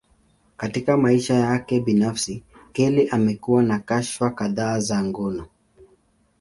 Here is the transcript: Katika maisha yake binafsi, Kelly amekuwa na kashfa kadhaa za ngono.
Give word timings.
Katika 0.57 0.97
maisha 0.97 1.33
yake 1.33 1.79
binafsi, 1.79 2.43
Kelly 2.73 3.09
amekuwa 3.09 3.63
na 3.63 3.79
kashfa 3.79 4.29
kadhaa 4.29 4.79
za 4.79 5.03
ngono. 5.03 5.47